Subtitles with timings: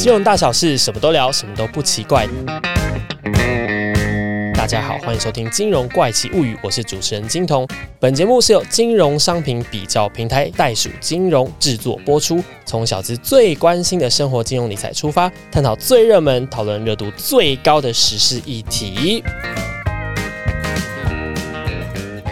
[0.00, 2.26] 金融大小事，什么都聊，什么都不奇怪。
[4.54, 7.68] 大家好，欢迎收听《金融怪奇物语》，我是主持人金童。
[7.98, 19.22] 本节目是由金融商品比较平台袋鼠金融制作播出，从小资最关心的生活金融理财出发，探讨最热门、讨论热度最高的时事议题。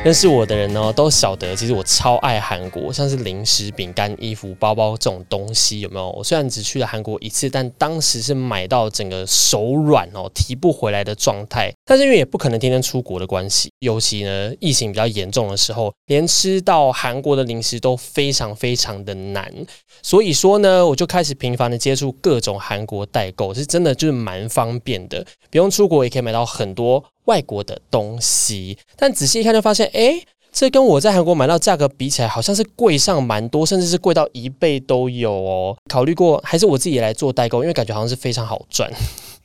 [0.04, 6.08] 认识我的人呢，都晓得，其实我超爱韩国，像是零食、饼干、衣服、包包这种东西，有没有？
[6.10, 11.70] 我虽然只去了韩国一次，但当时是买到整个手软哦，提不回来的状态。
[11.84, 19.52] 但是因为也不可能天天出国的关系，尤其呢疫情比较严重的时候，连吃到韩国的零食都非常非常的难。
[20.00, 27.04] 所以说呢，我就开始频繁的接触各种韩国代购，是真的就是蛮方便的，不用出国也可以买到很多。
[27.28, 35.76] 外国的东西，但仔细一看就发现，哎，这跟我在韩国买到价格比起来，好像是贵上蛮多，甚至是贵到一倍都有哦。
[35.90, 38.90] 考虑过，还是我自己来做代购，因为感觉好像是非常好赚。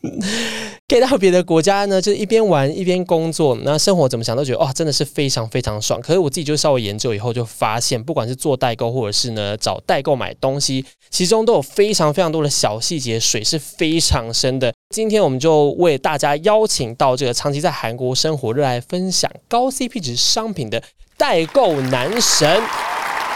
[0.86, 6.02] 可以到别的国家呢，就是一边玩一边工作，那生活怎么想都觉得哇，真的是非常非常爽。
[6.02, 14.73] 可是我自己就稍微研究以后，就发现，不管是做代购，或者是呢找代购买东西，其中都有非常非常多的小细节，水是非常深的。
[14.94, 20.84] 今天我们就为大家邀请到这个长期在韩国生活、热爱分享高 CP 值商品的
[21.18, 22.62] 代购男神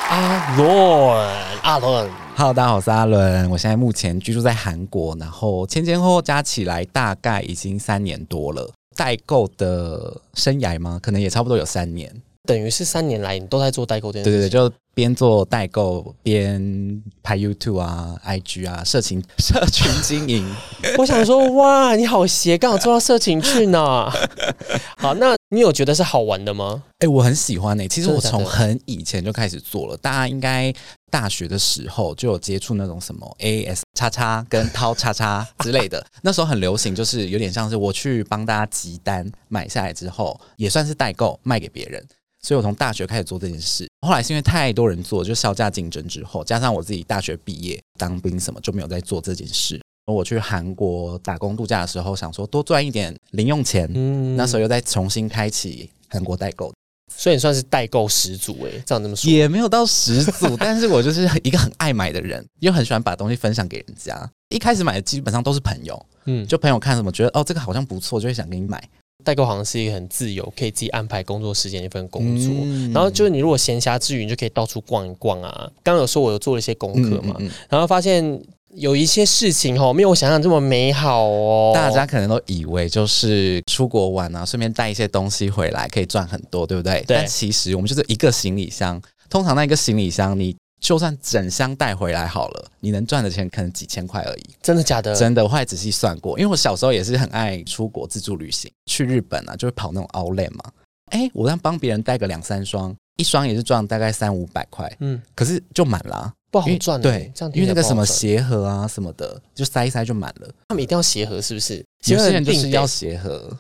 [0.08, 1.28] 阿伦，
[1.63, 2.08] 阿伦。
[2.35, 3.50] Hello，大家好，我是阿伦。
[3.50, 8.72] 我现在目前居住在韩国，然后前前后后加起来大概已经三年多了。
[8.95, 11.00] 代购的生涯吗？
[11.02, 12.22] 可能也差不多有三年。
[12.48, 20.50] 等于是三年来你都在做代购，对对对，就边做代购边拍 YouTube 啊、IG 啊，社群 社群经营。
[20.98, 24.09] 我想说，哇，你好斜杠，做到社群去呢。
[24.98, 26.84] 好，那你有觉得是好玩的吗？
[27.00, 27.88] 哎，我很喜欢诶。
[27.88, 30.73] 其实我从很以前就开始做了，大家应该
[31.12, 36.03] 大学的时候就有接触那种什么 AS 叉叉跟掏叉叉之类的。
[36.23, 42.03] 那时候很流行，就是有点像是我去帮大家集单买下来之后，也算是代购卖给别人。
[42.47, 49.78] 所以我从大学开始做这件事，后来是因为太多人做，就销价竞争之后，加上我自己大学毕业当兵什么就没有再做这件事。
[50.06, 56.74] 我去韩国打工度假的时候，想说多赚一点零用钱，嗯那时候又再重新开启韩国代购，
[57.13, 58.81] 所以你算是代购始祖诶。
[58.85, 64.18] 这样这么说也没有到始祖，但是我就是一个很爱买的人，又很喜欢把东西分享给人家。
[64.47, 68.81] 一开始买的基本上都是朋友，嗯，就朋友看什么觉得哦这个好像不错，就会想给你买。
[69.28, 72.50] 代购好像是一个很自由，可以自己安排工作时间一份工作。
[72.94, 75.70] 然后就是你如果闲暇之余，你就可以到处逛一逛啊。
[75.84, 77.36] 刚刚有说我有做了一些功课嘛，
[77.68, 78.42] 然后发现
[78.76, 81.74] 有一些事情哦，没有我想象这么美好哦。
[81.76, 87.04] 大家可能都以为就是出国玩啊，顺便带一些东西回来可以赚很多，对不对？
[87.06, 90.56] 但其实我们就是一个行李箱，通常那一个行李箱你。
[90.80, 94.44] 就算整箱带回来好了，你能赚的钱可能几千块而已。
[94.62, 95.16] 真的假的？
[95.16, 100.64] 真的，我后来仔细算过，因为我小时候也是很爱出国自助旅行，去日本啊，就会跑那种 Outlet 嘛。
[101.12, 104.92] 哎，我让帮别人带个两三双，一双也是赚大概三五百块。
[105.00, 107.02] 嗯，可是就满了，不好赚。
[107.02, 110.50] 对，这样因为那个什么鞋盒啊什么的，就塞一塞就满了。
[110.68, 111.84] 他们一定要鞋盒是不是？
[112.08, 113.52] 有些人就是要鞋盒，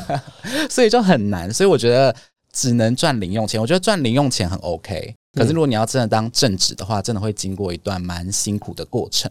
[0.68, 1.52] 所以就很难。
[1.52, 2.14] 所以我觉得
[2.52, 3.60] 只能赚零用钱。
[3.60, 5.14] 我觉得赚零用钱很 OK。
[5.34, 9.30] 可是，如果你要真的当正职的话，真的会经过一段蛮辛苦的过程。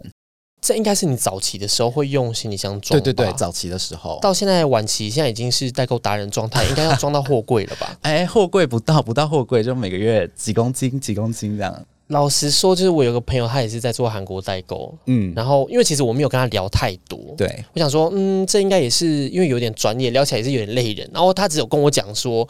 [0.60, 3.00] 这应该是你早期的时候会用行李箱装。
[3.00, 4.20] 对对对，早期的时候。
[4.22, 7.98] 到现在晚期，现在已经是代购达人状态， 应该要装到货柜了吧？
[8.02, 11.86] 哎，货柜不到，不到货柜就每个月几公斤、几公斤这样。
[12.08, 14.94] 老实说，就是我有个朋友，他也是在做韩国代购。
[15.06, 17.20] 嗯，然后因为其实我没有跟他聊太多。
[17.38, 21.10] 对，我想说，嗯，这应该也是因为有点专业，聊起来也是有点累人。
[21.14, 22.48] 然后他只有跟我讲说。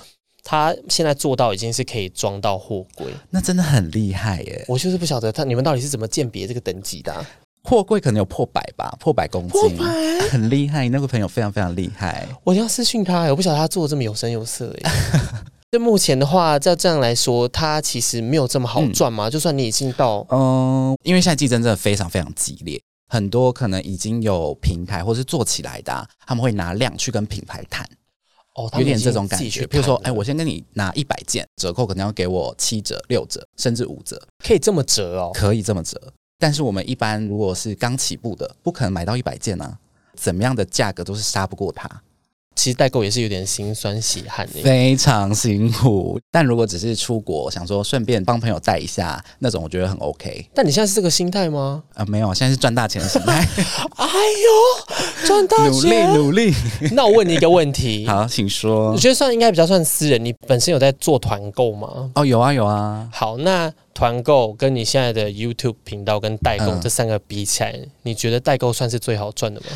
[0.50, 4.63] 他现在做到已经是可以装到货柜，那真的很厉害耶！
[4.66, 7.13] 我就是不晓得他你们到底是怎么鉴别这个等级的？
[7.66, 9.78] 货柜可能有破百吧，破百公斤，
[10.31, 10.88] 很厉害。
[10.88, 14.90] 那个朋友非常非常厉害，我要私讯他，我不晓得他做的这么有声有色耶。
[15.69, 19.29] 就目前的话，照这样来说，他其实没有这么好赚嘛。
[19.29, 27.85] 就算你已经到，嗯，因为现在竞争真的非常非常激烈，很多可能已经有平台或是做起来的，他们会拿量去跟品牌谈。
[28.58, 29.66] 哦，有点这种感觉。
[29.68, 35.32] 比如说，哎，我先跟你拿一百件，折扣可能要给我七折、六折，甚至五折，可以这么折哦？
[35.34, 36.12] 可以这么折。
[36.40, 39.78] 但是我们一般如果是刚起步的，不可能买到一百件啊，
[40.16, 41.90] 怎么样的价格都是杀不过他。
[42.58, 44.62] 其实代购也是有点心酸血汗的。
[44.64, 46.20] 非常辛苦。
[46.32, 50.50] 但如果只是出国，想说顺便帮朋友带一下那种，我觉得很 OK。
[50.56, 51.84] 但你现在是这个心态吗？
[51.94, 53.48] 啊，没有，现在是赚大钱的心态。
[53.96, 56.54] 哎呦，赚大钱，努力努力。
[56.94, 58.92] 那我问你一个问题， 好，请说。
[58.92, 62.12] 我觉得算应该比较算私人，你本身有在做团购吗？
[62.16, 63.08] 哦，有啊有啊。
[63.14, 69.68] 好，那团购跟你现在的 YouTube 频道跟代购这三个比起来，你觉得代购算是最好赚的吗？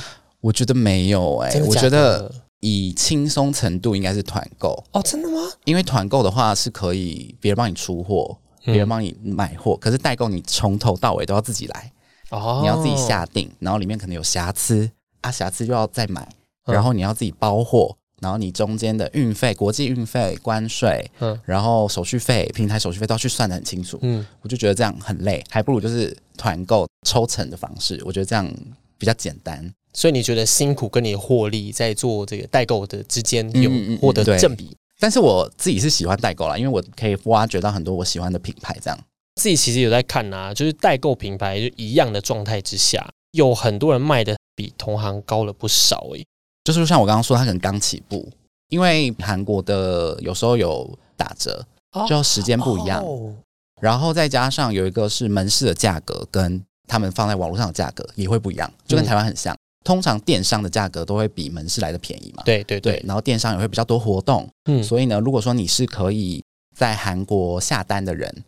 [0.42, 4.84] 我觉得没有哎，我觉得以轻松程度应该是团购。
[4.94, 5.38] 哦，真的吗？
[5.66, 11.92] 因为团购的话是可以别人帮你出货，别人帮你买货，可是代购你从头到尾都要自己来。
[12.30, 16.26] 哦，你要自己下定，然后里面可能有瑕疵啊，瑕疵就要再买，
[16.66, 28.50] 然后你要自己包货，然后你中间的运费、国际运费、关税，嗯，然后手续费、平台手续费都要去算的很清楚，嗯，我就觉得这样很累，还不如就是团购抽成的方式，我觉得这样
[28.98, 29.70] 比较简单。
[29.94, 34.76] 所以你觉得辛苦跟你获利在做这个代购的之间有获得正比？
[35.00, 38.78] 但是我自己是喜欢代购啦，因为我可以挖掘到很多我喜欢的品牌。
[38.82, 39.00] 这样
[39.36, 46.24] 自己其实有在看啊，就是代购品牌就一样的状态之下，有很多人卖的比同行高了不少诶。
[46.64, 48.30] 就是像我刚刚说，他可能刚起步，
[48.70, 50.88] 因为韩国的有时候有
[51.18, 51.66] 打折，
[52.08, 53.04] 就时间不一样，
[53.82, 59.58] 然后再加上有一个是门市的价格跟他们放在网络上的价格也会不一样，就跟台湾很像。
[59.84, 62.44] 通常电商的价格都会比门市来的便宜嘛？
[62.44, 66.44] 对对对，然后电商也会比较多活动，嗯，所以呢，如果说你是可以
[66.76, 68.44] 在韩国下单的人，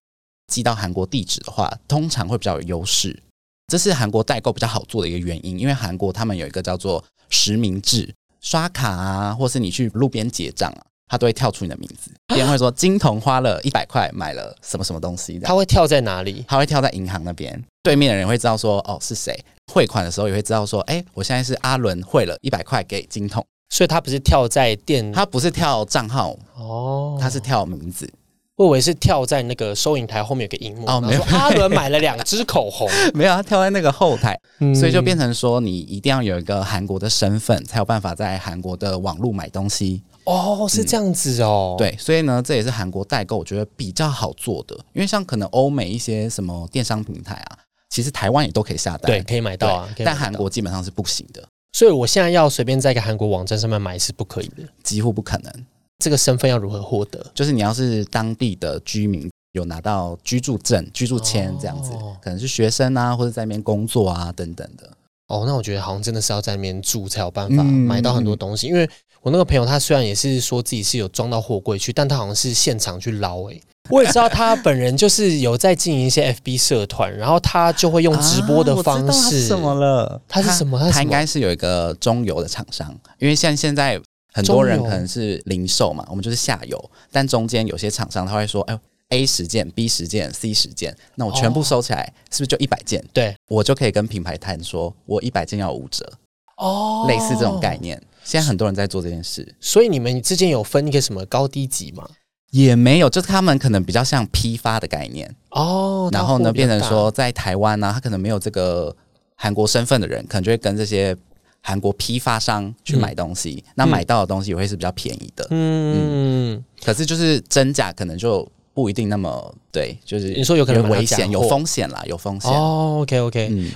[0.48, 3.22] 寄到韩国地址的话，通常会比较有优势。
[3.68, 10.86] 这是韩国代购比较好做的一个原因，因为韩国他们有一个叫做实名制，刷卡啊，或是你去路边结账啊。
[11.06, 16.44] 他都会跳出你的名字， 别人会说金童花了一百块买了什么什么东西，他会跳在哪里？
[16.48, 19.38] 他会跳在银行那边，对面的人会知道说哦是谁，
[19.72, 26.34] 汇款的时候也会知道说，哎，我现在是阿伦汇了一百块给金童，所以他不是跳在店，他不是跳账号。
[26.56, 28.10] 哦，他是跳名字。
[28.56, 34.40] 我以为是跳在那个收银台后面有个荧幕哦，没有，阿伦买了两支口红， 没有，他跳在那个后台，
[34.80, 40.04] 所以就变成说你一定要有一个韩国的身份，才有办法在韩国的网络买东西。
[40.26, 41.76] 哦，是这样子哦。
[41.78, 47.58] 对，所以呢，这也是韩国代购我觉得比较好做的，因为像可能欧美一些什么电商平台啊，
[47.94, 49.88] 其实台湾也都可以下单，对，可以买到啊。
[50.04, 55.54] 但韩国基本上是不行的，所以我现在要随便在一个韩国网站上面买是不可以的，几乎不可能。
[56.00, 57.24] 这个身份要如何获得？
[57.36, 64.90] 就是你要是当地的居民，有拿到居住证、居住签这样子，可能是学生啊，或者在那边工作啊等等的。
[65.34, 68.90] 哦，那我觉得好像真的是要在那边住才有办法买到很多东西，因为。
[69.24, 73.44] 我那个朋友，他虽然也是说自己是有装到货柜去，但他好像是现场去捞。
[73.44, 79.48] 诶，我也知道他本人就是有在经营一些 FB 社团，然后他就会用直播的方式。
[79.48, 80.22] 什么了？
[80.28, 80.78] 他是什么？
[80.92, 83.98] 他应该是有一个中游的厂商，因为像现在
[84.34, 88.78] 很多人可能是零售嘛，我们就是下游，但中间有些厂商他会说：“哎
[89.14, 93.04] ，A 十件、B 十件、C 十件，那我全部收起来，是不是就一百件？
[93.14, 96.12] 对我就可以跟品牌谈说，我一百件要五折。”
[96.58, 98.00] 哦，类似这种概念。
[98.24, 102.08] 现在很多人在做这件事，所以你们之间有分一个什么高低级吗？
[102.52, 106.10] 也没有，就是他们可能比较像批发的概念哦。
[106.14, 108.96] 然后呢，变成说在台湾呢，他可能没有这个
[109.36, 111.18] 韩国身份的人，可能就会跟这些
[111.62, 115.48] 韩国批发商去买东西，那买到的东西也会是比较便宜的。
[115.50, 122.52] 嗯，可是就是真假可能就不一定那么对，就是你说有可能危险，有风险啦，有风险。
[122.52, 123.72] 哦，OK OK，嗯。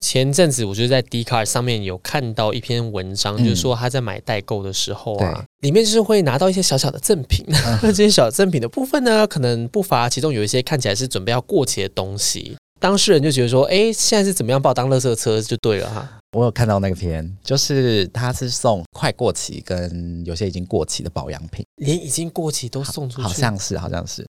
[0.00, 7.42] 前阵子，我就在 d c a r 上面有看到一篇文章，就是说他在买代购的时候啊，里面就是会拿到一些小小的赠品。
[7.82, 12.54] 那这些小赠品的部分呢，可能不乏其中有一些看起来是准备要过期的东西。
[12.84, 24.22] 当事人就觉得说：“哎，现在是怎么样把我当垃圾车就对了哈。”我有看到那个片，就是他是送快过期跟有些已经过期的保养品，连已经过期都送出去，好像是，好像是。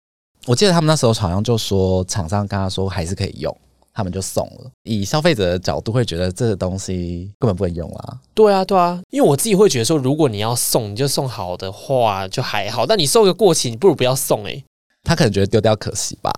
[0.45, 3.53] 我记得他们那时候好像就说，厂商跟他说还是可以用。
[3.93, 4.71] 他们就送了。
[4.83, 8.17] 以消费者的角度，会觉得这个东西根本不能用啊。
[8.33, 12.85] 对啊，对啊，因为我自己会觉得说，如果你要送，你就送好的话就还好。
[12.85, 14.63] 但你送个过期，你不如不要送哎。
[15.05, 16.31] 他可能觉得丢掉可惜吧。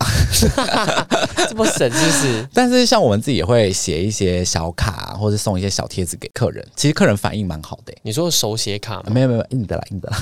[1.49, 2.47] 这么省是不是？
[2.53, 6.65] 但是像我们自己也会写一些小卡，或者送一些小贴纸给客人。
[6.75, 7.93] 其实客人反应蛮好的。
[8.03, 9.03] 你说手写卡吗？
[9.09, 10.17] 没有没有，印的啦印的啦。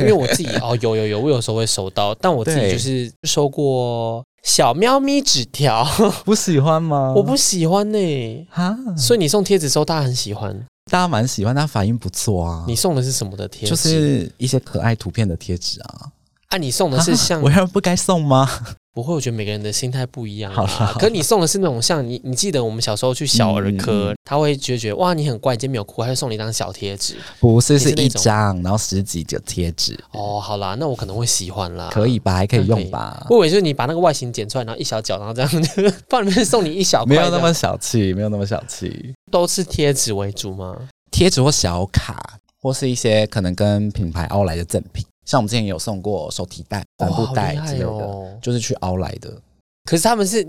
[0.00, 4.24] 因为我自己哦有有有，我有时候会收到，但我自己就是收过。
[4.44, 5.84] 小喵咪纸条
[6.24, 7.12] 不喜欢吗？
[7.14, 8.46] 我不喜欢呢。
[8.50, 10.54] 哈，所以你送贴纸时候，大家很喜欢，
[10.90, 12.64] 大家蛮喜欢，他反应不错啊。
[12.66, 13.68] 你送的是什么的贴？
[13.68, 16.06] 就是一些可爱图片的贴纸啊。
[16.48, 18.48] 啊，你送的是像我要不该送吗？
[18.94, 20.96] 不会，我觉得每个人的心态不一样好啦啊。
[20.98, 27.16] 可你送的是那种像你，你记得我们小时候去小儿科，嗯他会觉得哇你很乖，你今天没有哭，他就送你一张小贴纸。
[27.38, 31.90] 不是，是一张，然后十几个贴纸，哦，好啦，那我可能会喜欢啦。
[31.92, 32.32] 可以吧？
[32.32, 33.24] 还可以用吧？
[33.28, 35.68] 我以为就是你把那个外形剪出来，然后一小角，然后这样就
[36.08, 39.14] 放里面送你一小块，没有那么小气，没有那么小气。
[39.30, 40.74] 都是贴纸为主吗？
[41.12, 49.30] 贴纸或小卡，或是一些可能跟品牌奥莱的赠品，像我们之前也有送过手提袋、帆布袋之类的，哦就是去凹来的。
[49.84, 50.42] 可是他们是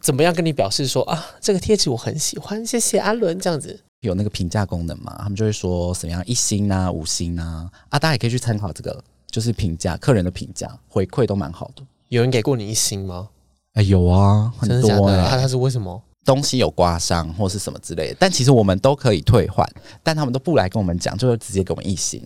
[0.00, 3.78] 怎么样跟你表示说啊，这个贴纸我很喜欢，谢谢阿伦这样子。
[4.00, 11.82] 有那个评价功能嘛，他们就会说怎么样一星啊、五星啊，啊，大家也可以去参考这个，就是评价客人的评价回馈都蛮好的。
[12.08, 13.28] 有人给过你一星吗？
[13.74, 14.80] 哎，有啊，很？
[14.80, 16.02] 多哎、他他是为什么？
[16.24, 19.68] 东西有刮伤或是什么之类的，但其实我们都可以退换，
[20.02, 22.22] 但他们都不来跟我们讲，就是直接给我们一星。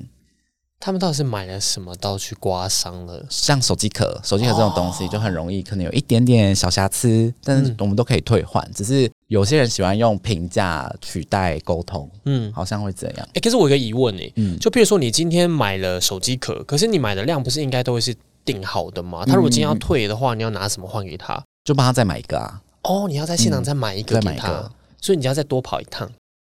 [0.78, 3.24] 他们到底是买了什么刀去刮伤了？
[3.30, 8.70] 像手机壳，手机壳这种东西就很容易可能有一点点小瑕疵，但是嗯我们都可以退换。
[8.74, 13.28] 只是有些人喜欢用评价取代沟通，嗯，好像会这样。
[13.34, 18.14] 哎、可是我有个疑问哎、嗯，就比如说你今天买了手机壳，可是你买的量不是应该都会是
[18.44, 19.24] 定好的吗？
[19.26, 21.42] 他如果今天要退的话，你要拿什么换给他？
[21.64, 24.70] 就帮他再买一个啊，哦，你要在现场再买一个再给他，买一个。
[25.00, 26.08] 所以你要再多跑一趟。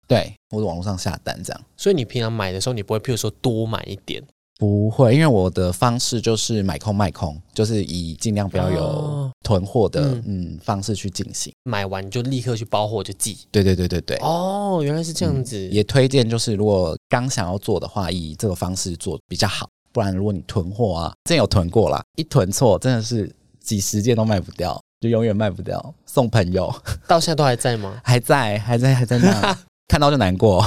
[0.07, 1.61] 对，或者网络上下单这样。
[1.75, 4.23] 所以你平常买的时候，你不会譬如说多买一点，
[4.57, 11.53] 不会，因为我的方式就是买空卖空，就是以尽量不要有哦囤货的嗯嗯方式去进行。
[11.63, 13.37] 买完就立刻去包货就寄。
[13.51, 14.17] 对对对对对。
[14.17, 15.57] 哦，原来是这样子。
[15.69, 19.67] 也推荐就是如果刚想要做的话，以这个方式做比较好。
[19.91, 25.93] 不然如果你囤货啊，之前有囤过啦，一囤错真的是几十件都卖不掉，就永远卖不掉。
[26.05, 26.73] 送朋友
[27.07, 28.01] 到现在都还在吗？
[28.03, 30.65] 还在，还在，还在那， 看到就难过。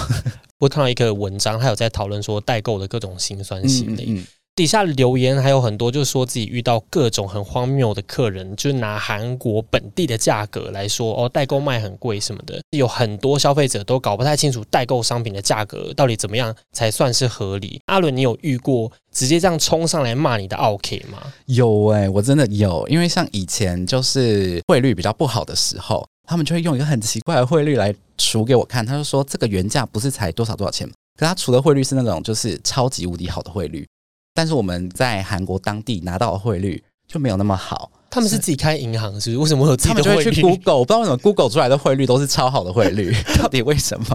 [0.59, 4.07] 我看到一个文章，还有在讨论说代购的各种辛酸心理。
[4.09, 12.61] 嗯底下留言还有很多，就是说自己遇到各种很荒谬的客人，就是拿韩国本地的价格来说，哦，代购卖很贵什么的。
[12.71, 17.81] 有很多消费者都搞不太清楚代购商品的价格到底怎么样才算是合理。
[17.87, 21.19] 阿伦，你有遇过直接这样冲上来骂你的 OK 吗？
[21.47, 33.87] 有哎、我真的有，因为像以前就是汇率比较不好的时候，他们就会用一个很奇怪的汇率来除给我看，他就说这个原价不是才多少多少钱，可他除的汇率是那种就是超级无敌好的汇率，
[34.35, 39.39] 但是我们在韩国当地拿到的汇率就没有那么好，他们是自己开银行，是不是？
[39.39, 44.07] 为什么会有自他们就会去己的汇率？Google，我不知道为什么 Google 出来的汇率都是超好的汇率， 到底为什么？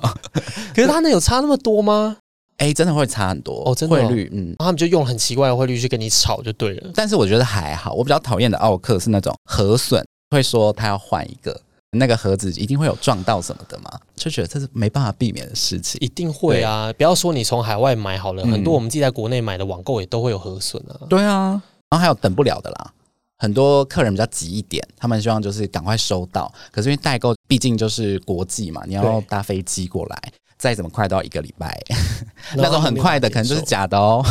[0.75, 2.17] 可是他那有差那么多吗？
[2.57, 4.55] 哎、真的会差很多哦真的哦汇率，嗯。
[4.59, 6.91] 他们就用很奇怪的汇率去跟你吵就对了。
[6.93, 11.59] 但是我觉得还好，我比较讨厌的奥克是那种核损，会说他要换一个，
[11.93, 15.97] 那个盒子一定会有撞到什么的嘛，就觉得这是没办法避免的事情。
[16.01, 16.91] 一定会啊！
[16.93, 21.07] 不要说你从海外买好了，嗯很多我们自己在国内买的网购也都会有核损啊。
[21.09, 22.91] 对啊，然后还有等不了的啦。
[23.37, 26.51] 很多客人比较急一点，他们希望就是赶快收到。
[26.71, 31.77] 可是因为代购毕竟就是国际嘛，你要搭飞机过来，再怎么快都要一个礼拜。
[32.55, 34.25] 那种很快的可能就是假的哦。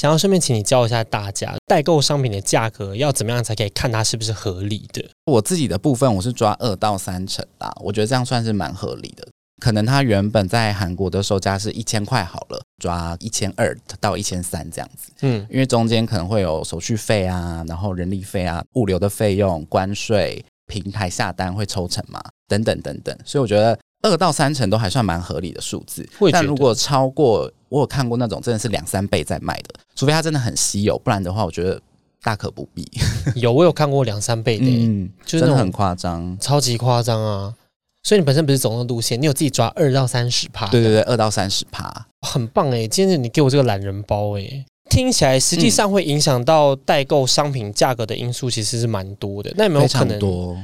[0.00, 5.04] 想要顺便请你教一下大家，代购商品的价格要怎么样才可以看它是不是合理的？
[5.26, 9.28] 我自己的部分我是抓二到三成啦，我觉得这样算是蛮合理的。
[9.60, 31.80] 可能它原本在韩国的售价是一千块好了，抓一千二到一千三这样子，嗯，因为中间可能会有手续费啊，然后人力费啊、物流的费用、关税、平台下单会抽成嘛，等等等等，所以我觉得二到三成都还算蛮合理的数字但如果超过，我有看过那种真的是两三倍在卖的，除非它真的很稀有，不然的话，我觉得
[32.22, 32.86] 大可不必。
[33.36, 36.36] 有我有看过两三倍的、嗯，就是那种真的很夸张。
[36.38, 37.54] 超级夸张啊！
[38.02, 42.06] 所以你本身不是走那个路线，你有自己抓二到三十趴，对对对，二到三十趴。
[42.26, 42.86] 很棒哎！
[42.86, 49.52] 今天你给我这个懒人包哎，听起来实际上会影响到代购商品价格的因素其实是蛮多的。
[49.56, 50.18] 那有没有可能。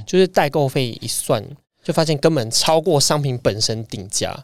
[0.05, 1.45] 就是代购费一算，
[1.85, 4.37] 就发现根本超过商品本身定价？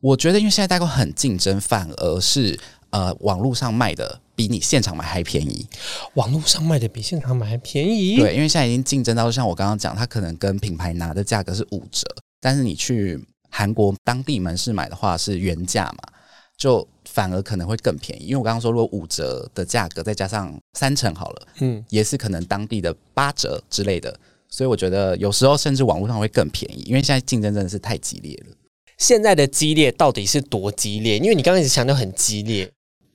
[0.00, 2.58] 我觉得，因为现在代购很竞争，反而是
[2.90, 5.66] 呃网络上卖的比你现场买还便宜。
[6.14, 8.16] 网络上卖的比现场买还便宜。
[8.16, 12.06] 对，因为现在已经竞争到像我刚刚讲，它可能跟品牌拿的价格是五折，
[12.40, 13.18] 但是你去
[13.50, 16.12] 韩国当地门市买的话是原价嘛，
[16.56, 18.26] 就反而可能会更便宜。
[18.26, 24.14] 因为我刚刚说，如果五折的价格再加上三成好了，嗯，也是可能当地的八折之类的。
[24.48, 28.56] 所以我觉得有时候甚至网络上会更便宜，因为现在竞争真的是太激烈了。
[28.98, 31.18] 现在的激烈到底是多激烈？
[31.18, 32.70] 因为你刚开始强调很激烈，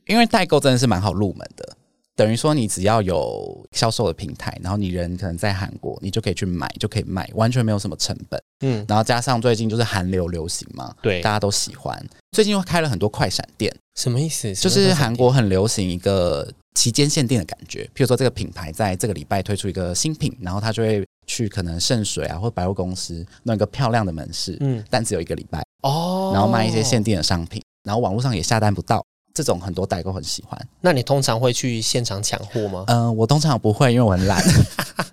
[0.06, 1.78] 因为代购真的是蛮好入门的，
[2.16, 8.42] 等于说你只要有销售的平台，然后你人可能在韩国，你就可以去买，就可以卖，完全没有什么成本。
[8.64, 12.00] 嗯，然后加上最近就是韩流流行嘛，对，大家都喜欢。
[12.32, 14.54] 最近又开了很多快闪店，什么意思？
[14.54, 29.04] 就是韩国很流行一个期间限定的感觉，譬如说这个品牌在这个礼拜推出一个新品，然后它就会去可能圣水啊或百货公司弄一个漂亮的门市，嗯，但只有一个礼拜哦，然后卖一些限定的商品，然后网络上也下单不到。
[29.34, 30.68] 这种很多代购很喜欢。
[30.82, 32.84] 那你通常会去现场抢货吗？
[32.88, 34.44] 嗯，我通常不会，因为我很懒。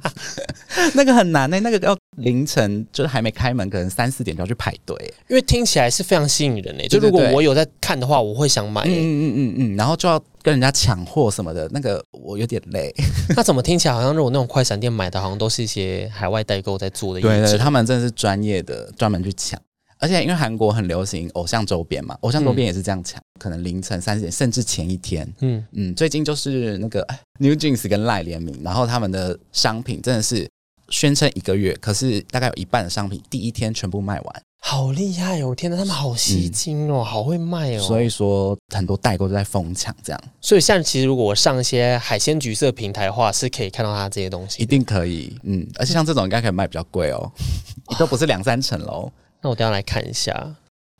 [0.94, 4.96] 那个很难呢，那个要凌晨就是还没开门，可能三四点就要去排队。
[5.28, 6.88] 因为听起来是非常吸引人诶。
[6.88, 8.82] 就如果我有在看的话，我会想买。
[8.86, 12.90] 嗯嗯嗯嗯，然后就要跟人家抢货什么的，那个我有点累。
[13.36, 17.20] 那怎么听起来好像如果那种快闪店买的，好像都是一些海外代购在做的？
[17.20, 19.60] 对对，他们真的是专业的，专门去抢。
[19.98, 25.30] 而且因为韩国很流行偶像周边嘛，偶像周边也是这样抢，可能凌晨三四点，甚至前一天。
[25.40, 27.06] 嗯嗯，最近就是那个
[27.38, 30.48] New Jeans 跟赖联名，然后他们的商品真的是
[30.88, 35.54] 宣称一个月，可是大概有一半的商品第一天全部卖完，好厉害哦！
[35.54, 37.80] 天哪，他们好吸睛哦，好会卖哦。
[37.80, 40.20] 所以说很多代购都在疯抢这样。
[40.40, 45.34] 所以像其实如果我上一些海鲜橘色平台的话，是可以看到它这些东西，一定可以。
[45.44, 47.32] 嗯，而且像这种应该可以卖比较贵哦，
[47.98, 49.10] 都不是两三层楼。
[49.40, 50.56] 那我等下来看一下。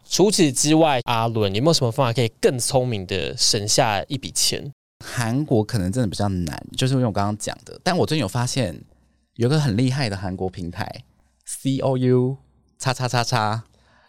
[0.09, 4.73] 除此之外，阿伦有没有什么方法可以更聪明的省下一笔钱？
[5.05, 7.79] 韩国可能真的比较难，就是因为我刚刚讲的。
[7.85, 8.81] 但我最近有发现，
[9.35, 11.05] 有个很厉害的韩国平台
[11.45, 12.37] ，C O U
[12.78, 13.64] 叉叉叉叉，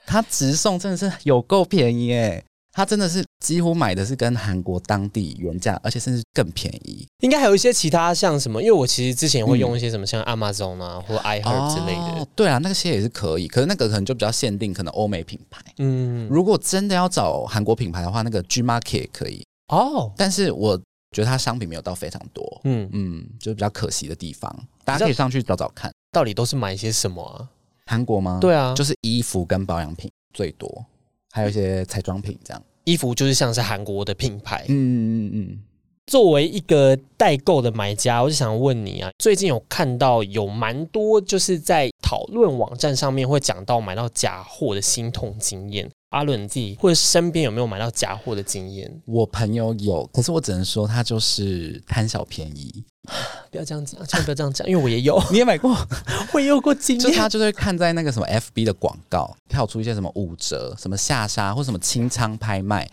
[0.06, 2.44] 它直送真的是有够便宜诶。
[2.72, 7.06] 他真的是几乎买的是跟韩国当地原价，而且甚至更便宜。
[7.22, 12.26] 应该还有一些其他像什么，因为我其实之前会用一些什么像 Amazon 啊或 iHeart 之类的。
[12.36, 15.62] 对啊，那些也是可以，可是那个可能就比较限定，可能欧美品牌。
[15.80, 20.14] 嗯，如果真的要找韩国品牌的话，那个 G Market 可以哦。
[20.16, 20.78] 但是我
[21.12, 22.62] 觉得它商品没有到非常多。
[22.64, 24.56] 嗯嗯，就是比较可惜的地方。
[24.86, 27.50] 大家可以上去找找看，到底都是买一些什么啊？
[27.90, 28.38] 韩国吗？
[28.40, 30.86] 对啊，就是衣服跟保养品最多。
[31.32, 34.64] 还有一些彩妆品，这样衣服就是像是韩国的品牌。
[34.70, 35.60] 嗯嗯嗯。
[36.06, 45.90] 作为一个代购的买家，我就想问你啊，最近有看到有蛮多就是在讨论网站上面会讲到买到假货的心痛经验。
[46.10, 49.02] 阿伦自己或者身边有没有买到假货的经验？
[49.06, 52.84] 我朋友有，可是我只能说他就是贪小便宜。
[53.52, 55.76] 不要这样讲，千万不要这样讲，因为我也有， 你也买过，
[56.34, 57.12] 我也有过经验。
[57.12, 62.90] 就他就会看在那个什么 FB 的广告，跳出一些什么五折、什么下杀或什么清仓拍卖，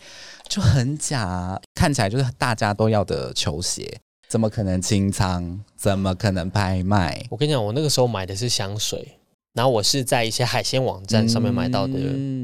[0.47, 5.59] 就很假，看起来就是大家都要的球鞋，怎么可能清仓？
[5.75, 7.23] 怎么可能拍卖？
[7.29, 9.16] 我跟你讲，我那个时候买的是香水。
[9.57, 11.97] 然后我是在一些海鲜网站上面买到的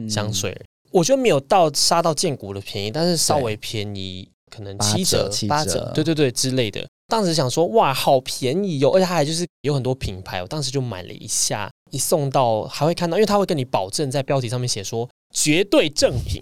[0.09, 0.59] 香水，
[0.91, 6.83] 我觉得没有到杀到见骨的便宜，但是稍微便宜，可能七折、八折，对对对之类的。
[7.07, 8.89] 当时想说，哇，好便宜哟！
[8.89, 16.41] 而且它还就是有很多品牌，我当时就买了一下，一送到还会看到，因为他会跟你保证在标题上面写说绝对正品，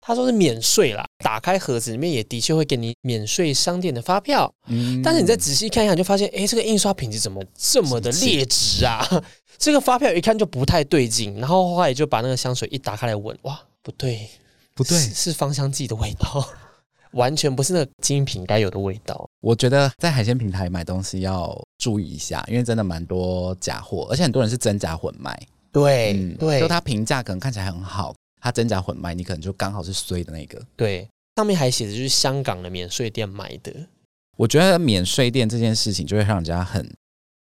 [0.00, 1.04] 他说是免税啦。
[1.18, 4.52] 打开盒子里面也的确会给你免税商店的发票，
[5.02, 9.04] 但是你再仔细看一下，就发现，哎，这个印刷品质怎么这么的劣质啊？
[9.58, 14.28] 这个发票一看就不太对劲，然后后来就把那个香水一打开来闻，哇，不对，
[14.74, 16.48] 不对，是芳香剂的味道，
[17.12, 19.28] 完全不是那个精品该有的味道。
[19.40, 25.36] 我觉得在海鲜平台买东西要注意一下，因为真的蛮多假货，而且很多人是真假混卖。
[25.74, 30.58] 对，对，就它评价可能看起来很好，它真假混卖，你可能就刚好是衰的那个。
[30.74, 31.06] 对，
[31.36, 33.74] 上面还写着就是香港的免税店买的。
[34.38, 36.90] 我觉得免税店这件事情就会让人家很。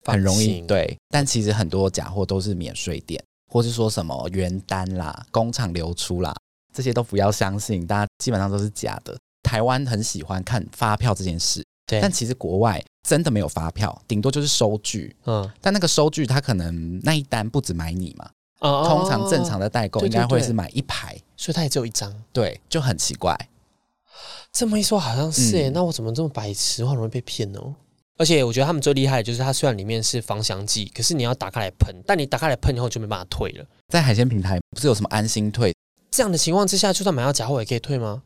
[0.06, 3.18] 很容易对，但其实很多假货都是免税店，
[3.50, 6.36] 或是说什么原单啦、工厂流出啦，
[6.74, 9.16] 这些都不要相信，大家基本上都是假的。
[9.42, 15.14] 台湾很喜欢看发票这件事，对，但其实国外真的没有发票，顶多就是收据。
[15.26, 23.36] 嗯，但那个收据他可能那一单不止买你嘛，通常正常的代购应该会是买一排，所以他也只有一张，对，就很奇怪。
[24.52, 27.74] 这么一说好像是诶，那我怎么这么白痴，我容易被骗哦？
[28.16, 33.66] 而且我觉得他们最厉害的就是它虽然里面是芳香剂，可是你要打开来喷，但你打开来喷以后就没办法退了。
[33.88, 35.74] 在海鲜平台不是有什么安心退
[36.12, 38.22] 这样的情况之下，就算买到假货也可以退吗？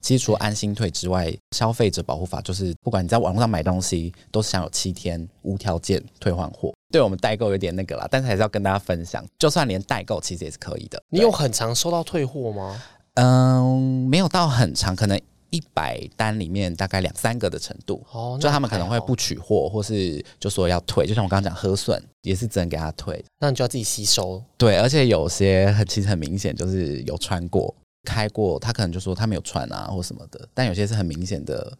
[0.00, 6.72] 其实除了安心退之外，消费者保护法就是不管你在网络上买东西，都是享有七天无条件退换货。
[6.90, 11.00] 对我们代购有点那个啦，但是还是要跟大家分享，就算连代购其实也是可以的。
[11.10, 12.82] 你有很常收到退货吗？
[13.14, 15.20] 嗯，没有到很长，可能。
[15.52, 24.40] 一百单里面大概两三个的程度，哦，就他们可能会不取货，或是就说要退，就像我刚刚讲，核损也是只能给他退，那你就要自己吸收。
[24.56, 31.76] 对，而且有些很其实很明显就是有穿过、开过，他可能就说他没有穿啊或什么的，但有些是很明显的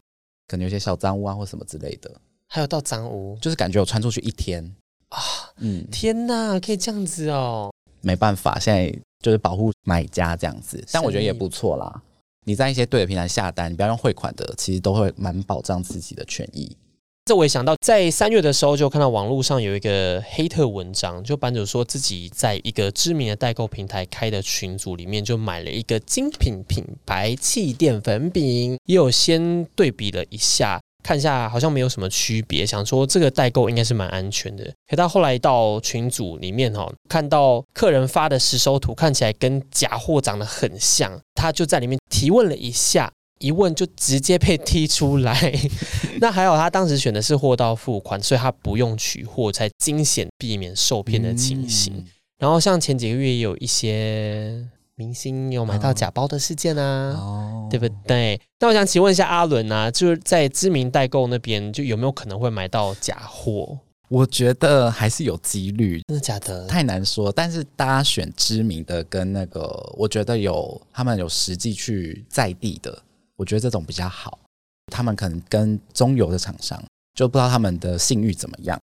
[0.46, 2.10] 可能有些小脏污啊或什么之类的，
[2.46, 4.64] 还有到脏污，就是感觉我穿出去一天。
[5.08, 5.18] 啊，
[5.56, 12.02] 嗯，天哪，可以这样子哦，没办法，现在就是保护买家这样子，但我觉得也不错啦。
[12.44, 16.76] 你在一些对的平台下单，你不要用汇款的，其实都会蛮保障自己的权益。
[17.30, 34.68] 这我也想到，在三月的时候就看到网络上有一个黑特文章，就版主说自己在一个知名的代购平台开的群组里面就买了一个精品品牌气垫粉饼，也有先对比了一下，看一下好像没有什么区别，想说这个代购应该是蛮安全的。
[34.88, 43.12] 可到后来到群组里面哈，看到客人发的实收图看起来跟假货长得很像，他就在里面提问了一下。
[43.40, 45.52] 一问就直接被踢出来，
[46.20, 52.04] 那还好他当时选的是货到付款，所以他不用取货，才惊险避免受骗的情形。
[52.38, 58.38] 然后像前几个月也有一些明星有买到假包的事件啊，对不对？
[58.60, 63.78] 那我想请问一下阿伦啊，就是在知名代购那边，就有没有可能会买到假货？
[64.08, 66.66] 我觉得还是有几率，真的假的？
[66.66, 67.30] 太难说。
[67.32, 73.02] 但是大家选知名的跟那个，我觉得有他们有实际去在地的。
[73.40, 74.38] 我觉得这种比较好，
[74.92, 76.78] 他们可能跟中游的厂商
[77.14, 78.78] 就不知道他们的信誉怎么样，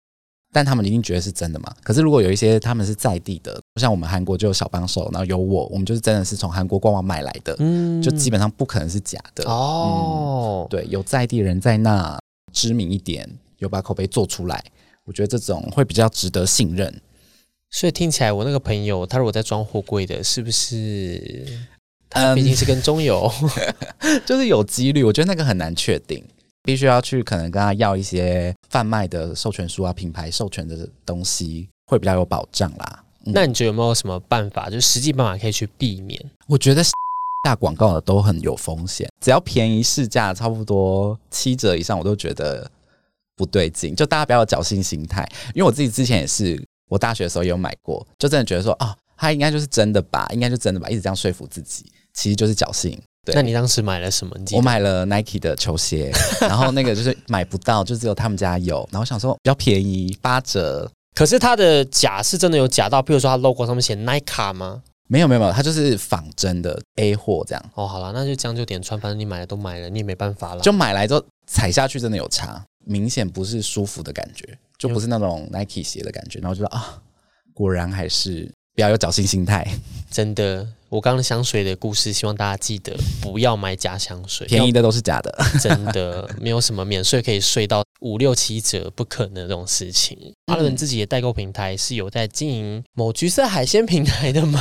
[0.54, 1.76] 但他们一定觉得是真的嘛。
[1.82, 10.68] 可是如果有一些他们是在地的，像我们韩国就有小帮手，然后有我，我们就是真的是从韩国官网买来的，嗯，就基本上不可能是假的哦。
[10.70, 12.20] 对，有在地人在那
[12.52, 14.63] 知名一点，有把口碑做出来，
[15.06, 17.02] 我觉得这种会比较值得信任。
[17.72, 21.48] 所以听起来，我那个朋友他如果在装货柜的，是不是？
[22.13, 23.32] 嗯，毕竟是跟中游，
[24.26, 25.04] 就是有几率。
[25.04, 26.23] 我觉得那个很难确定，
[26.63, 33.04] 必须要去可能跟他要一些贩卖的授权书啊、品牌授权的东西，会比较有保障啦。
[33.26, 36.21] 那你觉得有没有什么办法，就是实际办法可以去避免？
[36.47, 36.84] 我觉得
[37.45, 42.69] 下广告的都很有风险，只要便宜市价差不多七折以上，我都觉得
[43.36, 43.95] 不对劲。
[43.95, 51.86] 就大家不要侥幸心态，因为我自己之前也是，我大学的时候有买过，就真的觉得说啊，它应该就是真的吧，应该就真的吧，一直这样说服自己。
[52.13, 52.99] 其实就是侥幸。
[53.26, 54.36] 对那你当时买了什么？
[54.52, 58.88] 我买了 Nike 的球鞋， 然后那个就是买不到，就只有他们家有。
[58.91, 60.91] 然后想说比较便宜，八折。
[61.15, 64.84] 可是它的假是真的有假到，比如说它 logo 上面写 Nike 吗？
[65.08, 67.63] 没有没有没有，它就是仿真的 A 货这样。
[67.76, 70.62] 哦，好了，那就将就点穿，反正你买了都买了，你也没办法了。
[70.62, 76.39] 就买来之后踩下去真的有差，明显不是舒服的感觉，就不是那种 Nike 鞋的感觉。
[76.39, 77.02] 然后就说啊，
[77.54, 78.52] 果然还是。
[78.75, 79.67] 不要有侥幸心态，
[80.09, 80.67] 真的。
[80.89, 90.15] 我刚刚香水的故事，希望大家记得不要买假香水，便宜的都是假的，真的没有什么免税可以税到五六七折，不可能这种事情。
[90.45, 94.59] 阿伦自己的代购平台是有在经营某橘色海鲜平台的吗？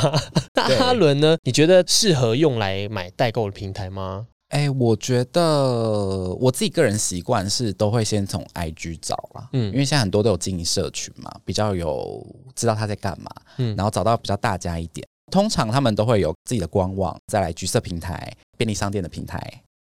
[0.55, 1.37] 那阿伦呢？
[1.43, 4.25] 你觉得适合用来买代购的平台吗？
[4.53, 19.39] 哎，我觉得我自己个人习惯是都会先从 IG 找啦，嗯，因为现在很多都有经营社群嘛，比较有知道他在干嘛，嗯，然后找到比较大家一点，通常他们都会有自己的官网，再来橘色平台、便利商店的平台、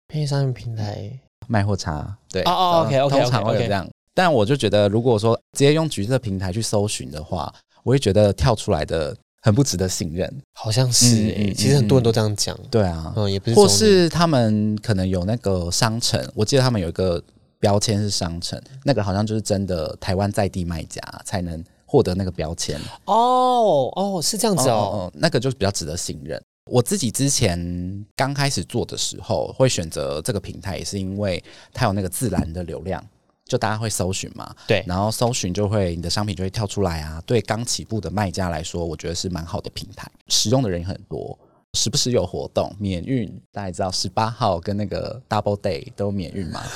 [0.08, 1.12] 便利商店平台
[1.47, 7.51] 卖货差，对，哦哦，OK OK，通常会有这样，但我就觉得如果说直接用橘色平台去搜寻的话，
[7.82, 9.17] 我会觉得跳出来的。
[9.41, 11.54] 很不值得信任，好像是诶。
[11.56, 12.58] 其实很多人都这样讲。
[12.69, 13.56] 对啊，嗯，也不是。
[13.56, 17.21] 或是他们可能有那个商城，我记得他们有一个
[17.60, 22.80] 标签是商城，那个好像就是真的台湾在地卖家才能获得那个标签。
[23.06, 25.12] 哦哦，是这样子哦。
[25.15, 26.41] 那个就比较值得信任。
[26.65, 33.04] 我自己之前刚开始做的时候，会选择这个平台，也是因为它有那个自然的流量。
[33.49, 37.21] 就大家会搜寻嘛，对，然后搜寻就会你的商品就会跳出来啊。
[37.25, 41.38] 对刚起步的卖家来说，我觉得是蛮好的平台，使用的人很多，
[41.73, 46.63] 时不时有活动免运，大家知道十八号跟那个 Double Day 都免运嘛。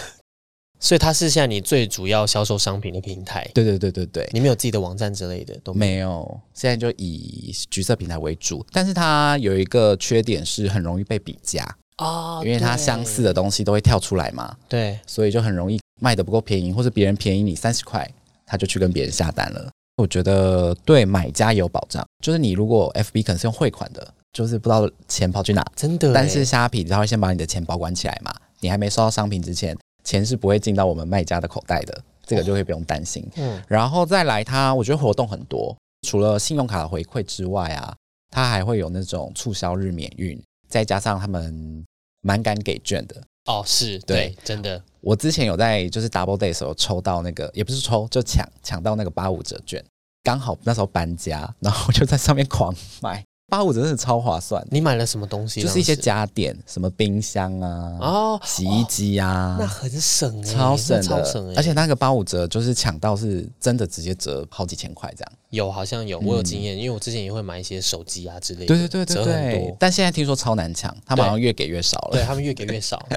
[0.80, 3.50] 所以它是现在你最主要销售商品的平台。
[3.54, 11.64] 对对对对对，你们有自己的网站之类的都没有，现在就以橘色平台为主，但是它有一个缺点是很容易被比价
[12.00, 15.80] 哦，因为它相似的东西都会跳出来嘛，对，所以就很容易。
[16.02, 18.10] 卖的不够便宜，或是别人便宜你三十块，
[18.46, 19.70] 他就去跟别人下单了。
[19.98, 26.12] 我觉得对买家有保障，就是你如果 FB 可能是用汇款的，就是不知道钱跑去哪，真的。
[26.12, 33.24] 但是虾皮他会先把你的钱保管起来嘛，你还没收到商品之前，钱是不会进到我们卖家的口袋的，这个就会不用担心。
[33.36, 35.78] 嗯，然后再来，它我觉得活动很多，
[36.08, 37.96] 除了信用卡的回馈之外啊，
[38.32, 41.86] 它还会有那种促销日免运，再加上他们
[42.22, 43.22] 蛮敢给券的。
[43.46, 44.82] 哦，是对，真的。
[45.04, 49.84] 我之前有在就是 Double Day 时候抽到那个，也不是抽，就抢抢到那个八五折券，
[50.24, 54.66] 刚好那时候搬家，然后就在上面狂买，八五折真的超划算。
[54.72, 55.62] 你买了什么东西？
[55.62, 65.32] 就是一些家电，什么冰箱啊，哦，洗衣机啊，那很省哎，超省的，超省而且那个八五折就是抢到是真的直接折好几千块这样。
[65.52, 69.76] 有好像有，我有经验，因为我之前也会买一些手机啊之类的，对对对对对。
[69.80, 72.14] 但现在听说超难抢，他们好像越给越少了。
[72.14, 73.08] 对他们越给越少。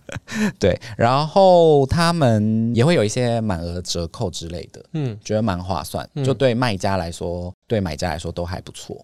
[0.60, 9.02] 对，然后他们也会有一些满额折扣之类的，嗯，觉得蛮划算，就对卖家来说，对买家来说都还不错。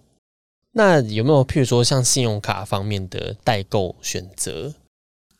[0.72, 4.72] 那有没有譬如说像信用卡方面的代购选择？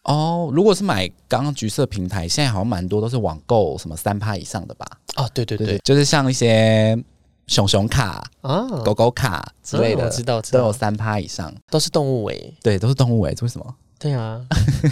[0.05, 4.87] 哦，如果是买刚刚橘色平台，现在好像蛮多都是网购什么三趴以上的吧？
[5.17, 7.01] 哦，对对对，就是像一些
[7.47, 13.75] 熊熊卡啊、狗狗卡之类的，知道都有三趴以上，都是动物尾，对，都是动物尾，为什么？
[13.99, 14.45] 对啊。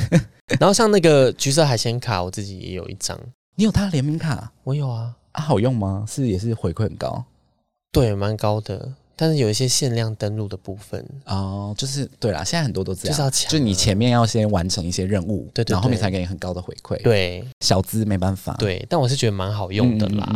[0.60, 3.18] 然后像那个橘色海鲜卡，我自己也有一张。
[3.56, 4.52] 你有它联名卡？
[4.62, 5.14] 我有啊。
[5.32, 6.04] 啊，好用吗？
[6.08, 7.24] 是也是回馈很高？
[7.92, 8.92] 对，蛮高的。
[9.20, 11.04] 但是有一些限量登录的部分。
[11.26, 20.26] 哦，就是对啦，现在很多都这样，就是要抢，就你前面要先完成一些任务，对对，然后后面才给你很高的回馈，对，小资没办法，对，但我是觉得蛮好用的啦。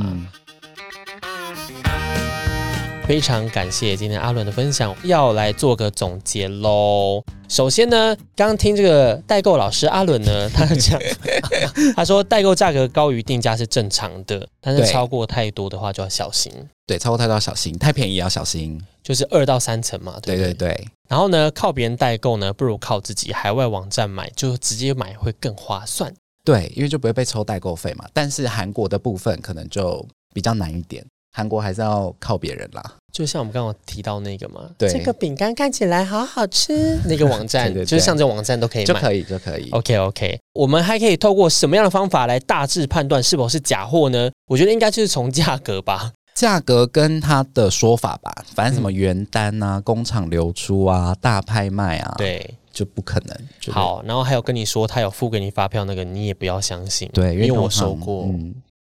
[3.06, 7.22] 非常感谢今天阿伦的分享，要来做个总结喽。
[7.50, 10.98] 首先呢，刚刚听这个代购老师阿伦呢，他讲，
[11.94, 16.50] 他说代购价格高于定价是正常的，但是超过太多的话就要小心。
[16.86, 18.80] 对，超过太多要小心，太便宜也要小心。
[19.02, 20.88] 就是二到三层嘛，对对对。
[21.10, 26.12] 然后呢，靠别人代购呢，不如靠自己海外网站买，就直接买会更划算。
[26.42, 28.06] 对，因为就不会被抽代购费嘛。
[28.14, 31.04] 但是韩国的部分可能就比较难一点。
[31.36, 39.68] 韩国还是要靠别人啦，就像我们刚刚提到那个嘛，对，这个饼干看起来好好吃， 那个网站就是像这种网站都可以买，就可以就可以。
[39.70, 44.30] OK OK，我们还可以透过什么样的方法来大致判断是否是假货呢？
[44.46, 53.36] 我觉得应该就是从价格吧，价格跟他的说法吧，反正什么原单啊、工厂流出啊、大拍卖啊，对，就不可能。
[53.72, 58.28] 好，然后还有跟你说他有付给你发票那个，你也不要相信，对，因为我收过。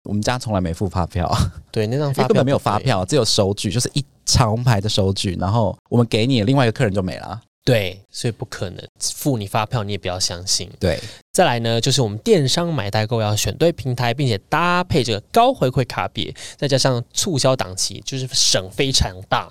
[0.03, 1.31] 我们家从来没付发票，
[1.71, 7.39] 对，那张发根本没有发票，只有收据，就是一长排的收据，然后我们给你，另外一个客人就没了。
[7.63, 10.67] 对，所以不可能付你发票，你也不要相信。
[10.79, 10.99] 对，
[11.31, 19.47] 再来呢，就是我们电商买代购要选对平台，并且搭配这个高回馈卡别，再加上促销档期，就是省非常大。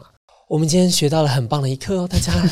[0.49, 2.33] 我们今天学到了很棒的一课哦，大家。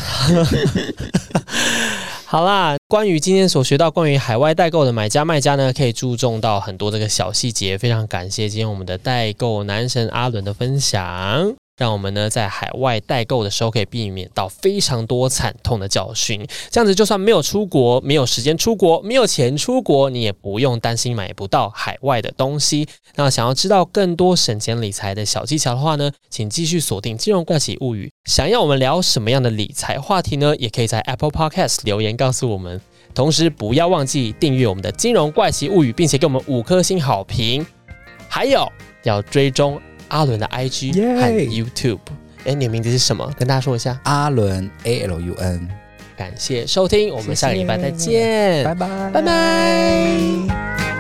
[2.31, 7.79] 好啦，关于今天所学到关于海外代购的买家卖家呢，可以注重到很多这个小细节。
[7.79, 11.57] 非常感谢今天我们的代购男神阿伦的分享。
[11.79, 22.87] 让我们呢在海外代购的时候可以避免到非常多惨痛的教训，这样子就算没有出国、没有时间出国、没有钱出国，你也不用担心买不到海外的东西。
[23.15, 28.07] 那想要知道更多省钱理财的小技巧的话呢，请继续锁定《金融怪奇物语》。
[28.31, 30.55] 想要我们聊什么样的理财话题呢？
[30.57, 32.81] 也可以在 Apple Podcast 留言告诉我们。
[33.15, 37.65] 同时不要忘记订阅我们的《金融怪奇物语》，并且给我们五颗星好评。
[38.29, 38.71] 还有
[39.05, 39.81] 要追踪。
[40.09, 41.99] 阿伦的 IG 和 YouTube，
[42.45, 43.31] 哎，你的名字是什么？
[43.39, 43.99] 跟大家说一下。
[44.05, 45.69] 阿伦 A L U N，
[46.17, 50.98] 感谢收听，我们下个礼拜再见，拜拜，拜拜。